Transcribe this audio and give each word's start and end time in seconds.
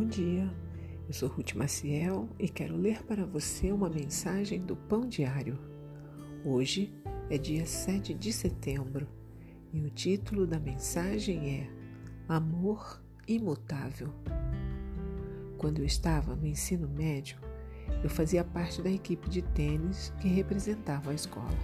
dia, 0.00 0.48
eu 1.08 1.12
sou 1.12 1.28
Ruth 1.28 1.54
Maciel 1.54 2.28
e 2.38 2.48
quero 2.48 2.76
ler 2.76 3.02
para 3.02 3.26
você 3.26 3.72
uma 3.72 3.88
mensagem 3.88 4.60
do 4.60 4.76
Pão 4.76 5.08
Diário. 5.08 5.58
Hoje 6.44 6.92
é 7.28 7.36
dia 7.36 7.66
7 7.66 8.14
de 8.14 8.32
setembro 8.32 9.08
e 9.72 9.80
o 9.80 9.90
título 9.90 10.46
da 10.46 10.58
mensagem 10.58 11.60
é 11.60 11.70
Amor 12.28 13.02
Imutável. 13.26 14.08
Quando 15.58 15.80
eu 15.80 15.84
estava 15.84 16.36
no 16.36 16.46
ensino 16.46 16.88
médio, 16.88 17.38
eu 18.02 18.10
fazia 18.10 18.44
parte 18.44 18.82
da 18.82 18.90
equipe 18.90 19.28
de 19.28 19.42
tênis 19.42 20.12
que 20.20 20.28
representava 20.28 21.10
a 21.10 21.14
escola. 21.14 21.58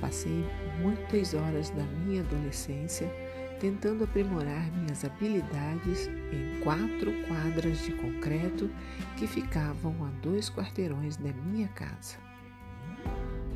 Passei 0.00 0.44
muitas 0.80 1.34
horas 1.34 1.70
da 1.70 1.84
minha 1.84 2.22
adolescência 2.22 3.10
tentando 3.60 4.04
aprimorar 4.04 4.70
minhas 4.72 5.04
habilidades 5.04 6.08
em 6.32 6.60
quatro 6.60 7.12
quadras 7.26 7.78
de 7.84 7.92
concreto 7.92 8.70
que 9.16 9.26
ficavam 9.26 9.94
a 10.04 10.10
dois 10.22 10.50
quarteirões 10.50 11.16
da 11.16 11.32
minha 11.32 11.68
casa. 11.68 12.16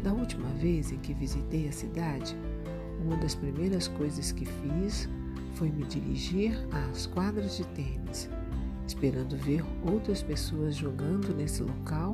Da 0.02 0.12
última 0.12 0.48
vez 0.54 0.90
em 0.92 0.98
que 0.98 1.12
visitei 1.12 1.68
a 1.68 1.72
cidade, 1.72 2.36
uma 3.04 3.16
das 3.16 3.34
primeiras 3.34 3.88
coisas 3.88 4.32
que 4.32 4.46
fiz 4.46 5.08
foi 5.54 5.70
me 5.70 5.84
dirigir 5.84 6.52
às 6.90 7.06
quadras 7.06 7.56
de 7.56 7.66
tênis, 7.68 8.30
esperando 8.86 9.36
ver 9.36 9.62
outras 9.84 10.22
pessoas 10.22 10.74
jogando 10.74 11.34
nesse 11.34 11.62
local 11.62 12.12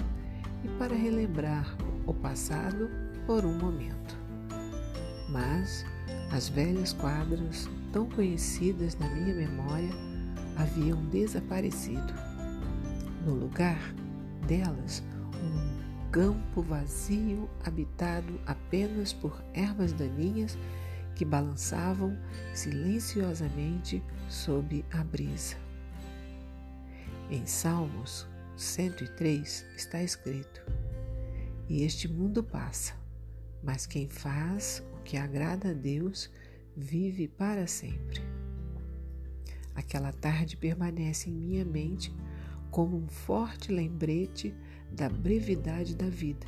e 0.64 0.68
para 0.78 0.94
relembrar 0.94 1.76
o 2.06 2.14
passado 2.14 2.90
por 3.26 3.44
um 3.44 3.56
momento. 3.58 4.16
Mas 5.28 5.84
as 6.32 6.48
velhas 6.48 6.92
quadras, 6.92 7.68
tão 7.96 8.10
conhecidas 8.10 8.94
na 8.98 9.08
minha 9.08 9.34
memória, 9.34 9.88
haviam 10.54 11.02
desaparecido. 11.06 12.12
No 13.24 13.32
lugar 13.32 13.78
delas, 14.46 15.02
um 15.42 16.10
campo 16.10 16.60
vazio 16.60 17.48
habitado 17.64 18.38
apenas 18.44 19.14
por 19.14 19.42
ervas 19.54 19.94
daninhas 19.94 20.58
que 21.14 21.24
balançavam 21.24 22.14
silenciosamente 22.52 24.04
sob 24.28 24.84
a 24.92 25.02
brisa. 25.02 25.56
Em 27.30 27.46
Salmos 27.46 28.28
103 28.58 29.64
está 29.74 30.02
escrito: 30.02 30.60
E 31.66 31.82
este 31.82 32.08
mundo 32.08 32.44
passa, 32.44 32.92
mas 33.62 33.86
quem 33.86 34.06
faz 34.06 34.82
que 35.02 35.16
agrada 35.16 35.70
a 35.70 35.72
Deus 35.72 36.30
vive 36.76 37.26
para 37.26 37.66
sempre. 37.66 38.20
Aquela 39.74 40.12
tarde 40.12 40.56
permanece 40.56 41.30
em 41.30 41.32
minha 41.32 41.64
mente 41.64 42.14
como 42.70 42.96
um 42.96 43.08
forte 43.08 43.72
lembrete 43.72 44.54
da 44.92 45.08
brevidade 45.08 45.96
da 45.96 46.08
vida. 46.08 46.46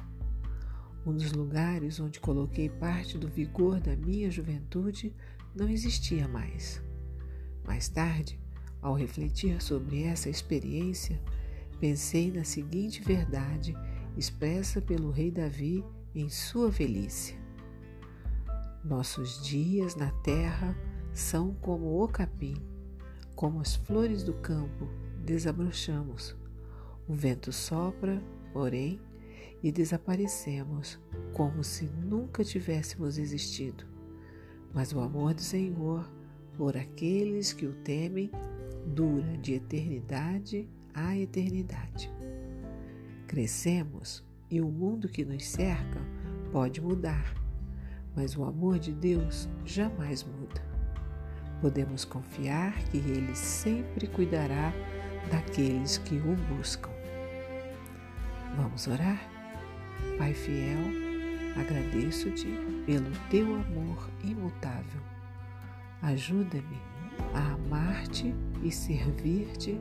Um 1.06 1.14
dos 1.14 1.32
lugares 1.32 1.98
onde 2.00 2.20
coloquei 2.20 2.68
parte 2.68 3.16
do 3.16 3.28
vigor 3.28 3.80
da 3.80 3.96
minha 3.96 4.30
juventude 4.30 5.14
não 5.54 5.68
existia 5.68 6.28
mais. 6.28 6.82
Mais 7.64 7.88
tarde, 7.88 8.38
ao 8.82 8.94
refletir 8.94 9.62
sobre 9.62 10.02
essa 10.02 10.28
experiência, 10.28 11.20
pensei 11.80 12.30
na 12.30 12.44
seguinte 12.44 13.02
verdade 13.02 13.74
expressa 14.16 14.80
pelo 14.82 15.10
rei 15.10 15.30
Davi 15.30 15.84
em 16.14 16.28
sua 16.28 16.70
velhice. 16.70 17.47
Nossos 18.84 19.42
dias 19.44 19.96
na 19.96 20.10
terra 20.22 20.76
são 21.12 21.52
como 21.54 22.02
o 22.02 22.08
capim, 22.08 22.56
como 23.34 23.60
as 23.60 23.74
flores 23.74 24.22
do 24.22 24.32
campo, 24.34 24.88
desabrochamos. 25.24 26.36
O 27.08 27.14
vento 27.14 27.52
sopra, 27.52 28.22
porém, 28.52 29.00
e 29.62 29.72
desaparecemos, 29.72 30.98
como 31.32 31.64
se 31.64 31.86
nunca 31.86 32.44
tivéssemos 32.44 33.18
existido. 33.18 33.84
Mas 34.72 34.92
o 34.92 35.00
amor 35.00 35.34
do 35.34 35.42
Senhor 35.42 36.08
por 36.56 36.76
aqueles 36.76 37.52
que 37.52 37.66
o 37.66 37.72
temem 37.72 38.30
dura 38.86 39.36
de 39.38 39.54
eternidade 39.54 40.68
a 40.94 41.16
eternidade. 41.16 42.10
Crescemos 43.26 44.24
e 44.50 44.60
o 44.60 44.68
mundo 44.68 45.08
que 45.08 45.24
nos 45.24 45.44
cerca 45.44 46.00
pode 46.52 46.80
mudar 46.80 47.47
mas 48.18 48.36
o 48.36 48.42
amor 48.42 48.80
de 48.80 48.90
Deus 48.90 49.48
jamais 49.64 50.24
muda. 50.24 50.60
Podemos 51.60 52.04
confiar 52.04 52.76
que 52.90 52.96
Ele 52.96 53.32
sempre 53.32 54.08
cuidará 54.08 54.72
daqueles 55.30 55.98
que 55.98 56.16
o 56.16 56.34
buscam. 56.56 56.90
Vamos 58.56 58.88
orar? 58.88 59.20
Pai 60.18 60.34
fiel, 60.34 60.80
agradeço-te 61.60 62.48
pelo 62.84 63.08
teu 63.30 63.54
amor 63.54 64.10
imutável. 64.24 65.00
Ajuda-me 66.02 66.82
a 67.34 67.52
amar-te 67.52 68.34
e 68.64 68.72
servir-te 68.72 69.78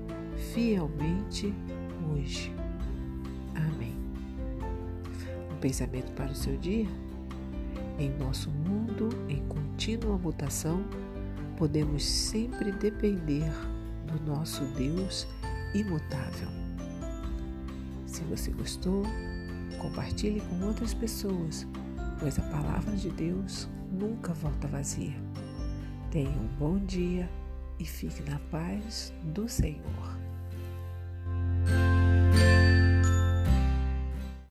fielmente 0.54 1.52
hoje. 2.12 2.54
Amém. 3.56 3.98
Um 5.52 5.58
pensamento 5.60 6.12
para 6.12 6.32
o 6.32 6.36
seu 6.36 6.56
dia? 6.58 7.07
Em 8.00 8.16
nosso 8.20 8.52
mundo 8.52 9.10
em 9.28 9.44
contínua 9.48 10.20
mutação, 10.20 10.84
podemos 11.58 12.04
sempre 12.04 12.72
depender 12.72 13.52
do 14.06 14.24
nosso 14.24 14.64
Deus 14.76 15.28
imutável. 15.74 16.48
Se 18.06 18.22
você 18.24 18.52
gostou, 18.52 19.04
compartilhe 19.80 20.42
com 20.42 20.66
outras 20.66 20.94
pessoas, 20.94 21.68
pois 22.20 22.38
a 22.38 22.44
palavra 22.44 22.96
de 22.96 23.10
Deus 23.10 23.68
nunca 23.92 24.32
volta 24.32 24.68
vazia. 24.68 25.16
Tenha 26.12 26.30
um 26.30 26.48
bom 26.60 26.78
dia 26.78 27.28
e 27.80 27.86
fique 27.86 28.22
na 28.30 28.38
paz 28.52 29.12
do 29.34 29.50
Senhor. 29.50 30.17